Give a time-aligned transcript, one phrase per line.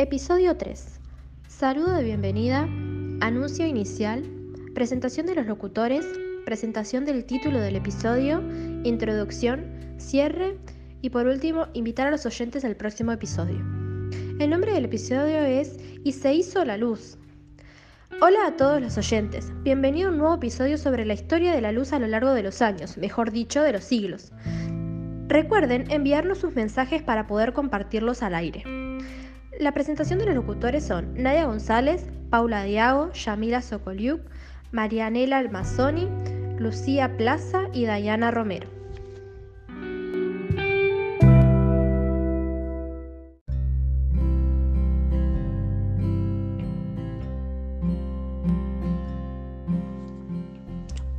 [0.00, 1.00] Episodio 3.
[1.48, 2.68] Saludo de bienvenida,
[3.20, 4.22] anuncio inicial,
[4.72, 6.06] presentación de los locutores,
[6.44, 8.40] presentación del título del episodio,
[8.84, 9.66] introducción,
[9.96, 10.56] cierre
[11.02, 13.58] y por último invitar a los oyentes al próximo episodio.
[14.38, 17.18] El nombre del episodio es Y se hizo la luz.
[18.20, 21.72] Hola a todos los oyentes, bienvenido a un nuevo episodio sobre la historia de la
[21.72, 24.30] luz a lo largo de los años, mejor dicho, de los siglos.
[25.26, 28.62] Recuerden enviarnos sus mensajes para poder compartirlos al aire.
[29.58, 34.20] La presentación de los locutores son Nadia González, Paula Diago, Yamila Sokoliuk,
[34.70, 36.08] Marianela Almazoni,
[36.60, 38.77] Lucía Plaza y Dayana Romero.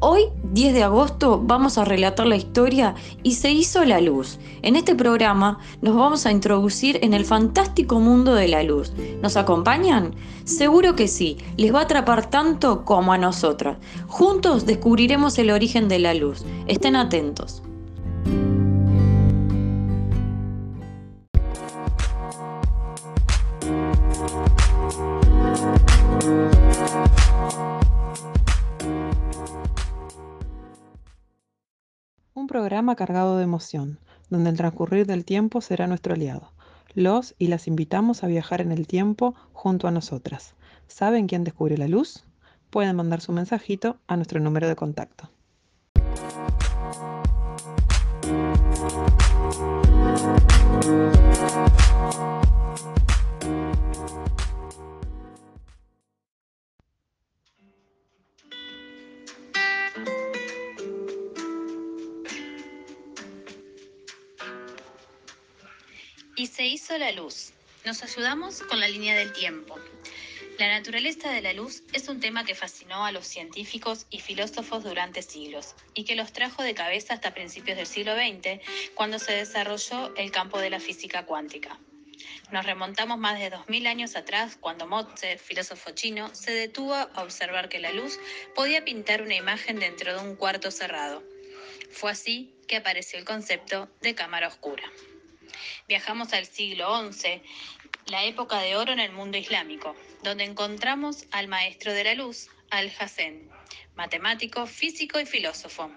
[0.00, 4.38] Hoy, 10 de agosto, vamos a relatar la historia y se hizo la luz.
[4.62, 8.92] En este programa nos vamos a introducir en el fantástico mundo de la luz.
[9.22, 10.14] ¿Nos acompañan?
[10.44, 13.78] Seguro que sí, les va a atrapar tanto como a nosotras.
[14.06, 16.44] Juntos descubriremos el origen de la luz.
[16.68, 17.64] Estén atentos.
[32.46, 33.98] Programa cargado de emoción,
[34.30, 36.52] donde el transcurrir del tiempo será nuestro aliado.
[36.94, 40.54] Los y las invitamos a viajar en el tiempo junto a nosotras.
[40.86, 42.24] ¿Saben quién descubre la luz?
[42.70, 45.30] Pueden mandar su mensajito a nuestro número de contacto.
[66.38, 67.52] Y se hizo la luz.
[67.84, 69.74] Nos ayudamos con la línea del tiempo.
[70.56, 74.84] La naturaleza de la luz es un tema que fascinó a los científicos y filósofos
[74.84, 78.60] durante siglos y que los trajo de cabeza hasta principios del siglo XX,
[78.94, 81.76] cuando se desarrolló el campo de la física cuántica.
[82.52, 87.68] Nos remontamos más de 2000 años atrás, cuando Mozart, filósofo chino, se detuvo a observar
[87.68, 88.16] que la luz
[88.54, 91.20] podía pintar una imagen dentro de un cuarto cerrado.
[91.90, 94.84] Fue así que apareció el concepto de cámara oscura.
[95.88, 97.40] Viajamos al siglo XI,
[98.08, 102.50] la época de oro en el mundo islámico, donde encontramos al maestro de la luz,
[102.68, 103.48] Al-Hassen,
[103.96, 105.90] matemático, físico y filósofo,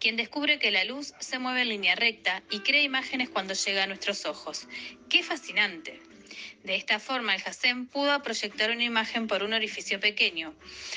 [0.00, 3.82] quien descubre que la luz se mueve en línea recta y crea imágenes cuando llega
[3.82, 4.66] a nuestros ojos.
[5.10, 6.00] ¡Qué fascinante!
[6.64, 10.54] De esta forma, el Hassen pudo proyectar una imagen por un orificio pequeño,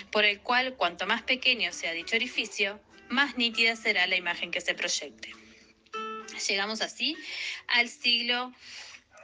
[0.10, 4.62] por el cual cuanto más pequeño sea dicho orificio, más nítida será la imagen que
[4.62, 5.41] se proyecte.
[6.48, 7.16] Llegamos así
[7.68, 8.54] al siglo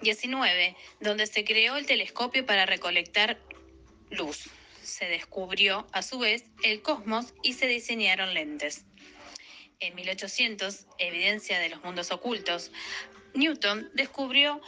[0.01, 3.39] XIX, donde se creó el telescopio para recolectar
[4.09, 4.49] luz.
[4.83, 8.85] Se descubrió a su vez el cosmos y se diseñaron lentes.
[9.79, 12.71] En 1800, evidencia de los mundos ocultos,
[13.33, 14.61] Newton descubrió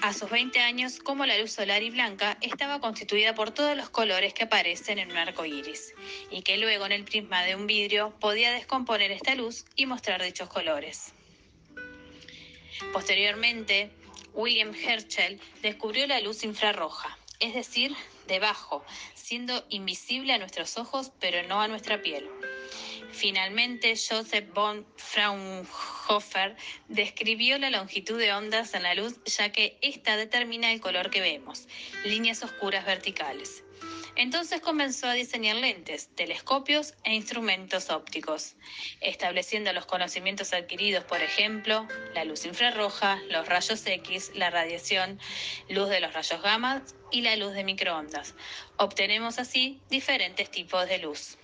[0.00, 3.90] a sus 20 años cómo la luz solar y blanca estaba constituida por todos los
[3.90, 5.94] colores que aparecen en un arco iris,
[6.30, 10.22] y que luego en el prisma de un vidrio podía descomponer esta luz y mostrar
[10.22, 11.12] dichos colores.
[12.92, 13.90] Posteriormente,
[14.32, 17.94] William Herschel descubrió la luz infrarroja, es decir,
[18.26, 18.84] debajo,
[19.14, 22.28] siendo invisible a nuestros ojos pero no a nuestra piel.
[23.14, 26.56] Finalmente, Joseph von Fraunhofer
[26.88, 31.20] describió la longitud de ondas en la luz ya que ésta determina el color que
[31.20, 31.68] vemos,
[32.04, 33.62] líneas oscuras verticales.
[34.16, 38.56] Entonces comenzó a diseñar lentes, telescopios e instrumentos ópticos,
[39.00, 45.20] estableciendo los conocimientos adquiridos, por ejemplo, la luz infrarroja, los rayos X, la radiación,
[45.68, 46.82] luz de los rayos gamma
[47.12, 48.34] y la luz de microondas.
[48.76, 51.38] Obtenemos así diferentes tipos de luz.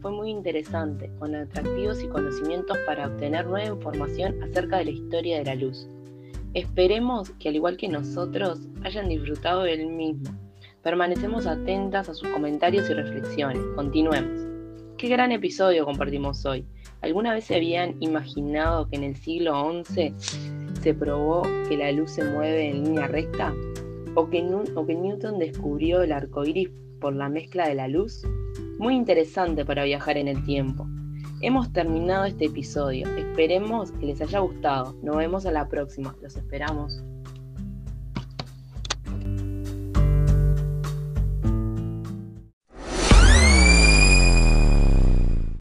[0.00, 5.38] Fue muy interesante, con atractivos y conocimientos para obtener nueva información acerca de la historia
[5.38, 5.86] de la luz.
[6.54, 10.30] Esperemos que al igual que nosotros hayan disfrutado del mismo.
[10.82, 13.62] Permanecemos atentas a sus comentarios y reflexiones.
[13.76, 14.46] Continuemos.
[14.96, 16.64] Qué gran episodio compartimos hoy.
[17.02, 20.14] ¿Alguna vez se habían imaginado que en el siglo XI
[20.80, 23.52] se probó que la luz se mueve en línea recta?
[24.14, 24.42] ¿O que,
[24.74, 28.22] o que Newton descubrió el arco iris por la mezcla de la luz?
[28.78, 30.86] Muy interesante para viajar en el tiempo.
[31.40, 33.08] Hemos terminado este episodio.
[33.16, 34.96] Esperemos que les haya gustado.
[35.02, 36.16] Nos vemos a la próxima.
[36.22, 37.02] Los esperamos.